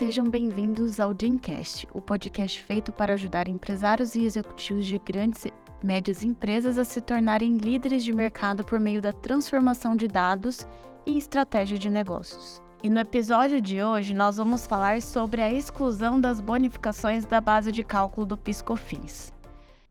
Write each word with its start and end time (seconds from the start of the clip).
Sejam 0.00 0.30
bem-vindos 0.30 0.98
ao 0.98 1.12
Dreamcast, 1.12 1.86
o 1.92 2.00
podcast 2.00 2.62
feito 2.62 2.90
para 2.90 3.12
ajudar 3.12 3.48
empresários 3.48 4.14
e 4.14 4.24
executivos 4.24 4.86
de 4.86 4.98
grandes 4.98 5.44
e 5.44 5.52
médias 5.82 6.22
empresas 6.22 6.78
a 6.78 6.86
se 6.86 7.02
tornarem 7.02 7.58
líderes 7.58 8.02
de 8.02 8.10
mercado 8.10 8.64
por 8.64 8.80
meio 8.80 9.02
da 9.02 9.12
transformação 9.12 9.94
de 9.94 10.08
dados 10.08 10.66
e 11.04 11.18
estratégia 11.18 11.78
de 11.78 11.90
negócios. 11.90 12.62
E 12.82 12.88
no 12.88 12.98
episódio 12.98 13.60
de 13.60 13.82
hoje 13.82 14.14
nós 14.14 14.38
vamos 14.38 14.66
falar 14.66 15.02
sobre 15.02 15.42
a 15.42 15.52
exclusão 15.52 16.18
das 16.18 16.40
bonificações 16.40 17.26
da 17.26 17.38
base 17.38 17.70
de 17.70 17.84
cálculo 17.84 18.24
do 18.24 18.38
PiscoFins. 18.38 19.34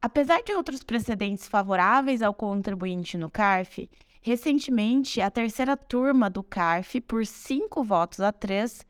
Apesar 0.01 0.41
de 0.41 0.53
outros 0.53 0.81
precedentes 0.81 1.47
favoráveis 1.47 2.23
ao 2.23 2.33
contribuinte 2.33 3.15
no 3.15 3.29
CARF, 3.29 3.87
recentemente 4.23 5.21
a 5.21 5.29
terceira 5.29 5.77
turma 5.77 6.31
do 6.31 6.41
CARF, 6.41 6.99
por 6.99 7.23
cinco 7.27 7.83
votos 7.83 8.21
a 8.21 8.31
três, 8.31 8.89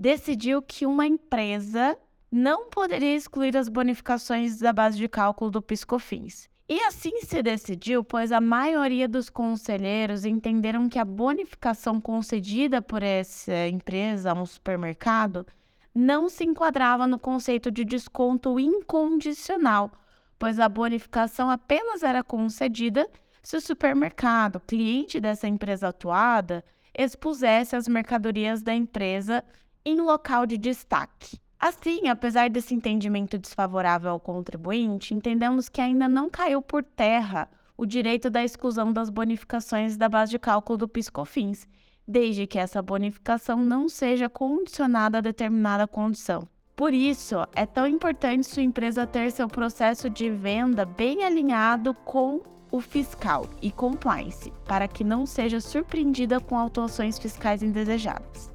decidiu 0.00 0.62
que 0.62 0.86
uma 0.86 1.06
empresa 1.06 1.94
não 2.32 2.70
poderia 2.70 3.14
excluir 3.14 3.54
as 3.54 3.68
bonificações 3.68 4.58
da 4.58 4.72
base 4.72 4.96
de 4.96 5.06
cálculo 5.06 5.50
do 5.50 5.60
PiscoFins. 5.60 6.48
E 6.66 6.80
assim 6.84 7.20
se 7.20 7.42
decidiu, 7.42 8.02
pois 8.02 8.32
a 8.32 8.40
maioria 8.40 9.06
dos 9.06 9.28
conselheiros 9.28 10.24
entenderam 10.24 10.88
que 10.88 10.98
a 10.98 11.04
bonificação 11.04 12.00
concedida 12.00 12.80
por 12.80 13.02
essa 13.02 13.68
empresa 13.68 14.30
a 14.30 14.34
um 14.34 14.46
supermercado 14.46 15.46
não 15.94 16.30
se 16.30 16.44
enquadrava 16.44 17.06
no 17.06 17.18
conceito 17.18 17.70
de 17.70 17.84
desconto 17.84 18.58
incondicional, 18.58 19.90
pois 20.38 20.58
a 20.58 20.68
bonificação 20.68 21.50
apenas 21.50 22.02
era 22.02 22.24
concedida 22.24 23.06
se 23.42 23.54
o 23.54 23.60
supermercado, 23.60 24.60
cliente 24.60 25.20
dessa 25.20 25.46
empresa 25.46 25.88
atuada, 25.88 26.64
expusesse 26.96 27.76
as 27.76 27.86
mercadorias 27.86 28.62
da 28.62 28.72
empresa 28.74 29.44
em 29.84 30.00
local 30.00 30.46
de 30.46 30.58
destaque. 30.58 31.38
Assim, 31.58 32.08
apesar 32.08 32.48
desse 32.48 32.74
entendimento 32.74 33.38
desfavorável 33.38 34.10
ao 34.10 34.20
contribuinte, 34.20 35.14
entendemos 35.14 35.68
que 35.68 35.80
ainda 35.80 36.08
não 36.08 36.30
caiu 36.30 36.62
por 36.62 36.82
terra 36.82 37.48
o 37.76 37.84
direito 37.84 38.30
da 38.30 38.42
exclusão 38.44 38.92
das 38.92 39.10
bonificações 39.10 39.96
da 39.96 40.08
base 40.08 40.30
de 40.32 40.38
cálculo 40.38 40.78
do 40.78 40.88
PiscoFins, 40.88 41.66
desde 42.06 42.46
que 42.46 42.58
essa 42.58 42.82
bonificação 42.82 43.58
não 43.58 43.88
seja 43.88 44.28
condicionada 44.28 45.18
a 45.18 45.22
determinada 45.22 45.86
condição. 45.86 46.48
Por 46.74 46.94
isso, 46.94 47.36
é 47.54 47.66
tão 47.66 47.86
importante 47.86 48.46
sua 48.46 48.62
empresa 48.62 49.06
ter 49.06 49.30
seu 49.30 49.46
processo 49.46 50.08
de 50.08 50.30
venda 50.30 50.86
bem 50.86 51.24
alinhado 51.24 51.92
com 51.92 52.40
o 52.70 52.80
fiscal 52.80 53.46
e 53.60 53.70
compliance, 53.70 54.50
para 54.66 54.88
que 54.88 55.04
não 55.04 55.26
seja 55.26 55.60
surpreendida 55.60 56.40
com 56.40 56.58
autuações 56.58 57.18
fiscais 57.18 57.62
indesejadas. 57.62 58.50